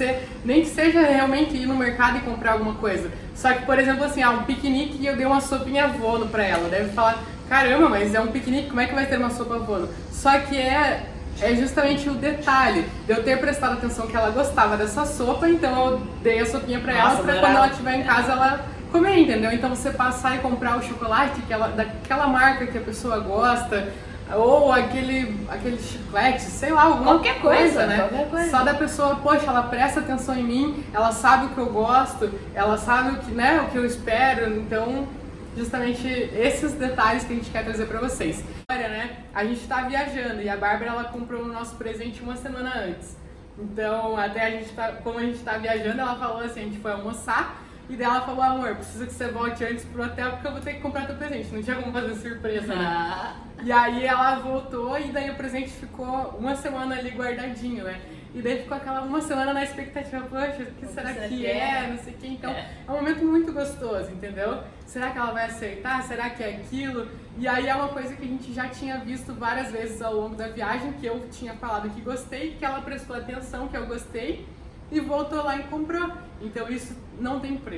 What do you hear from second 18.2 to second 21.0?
ela comer, entendeu? Então você passar e comprar o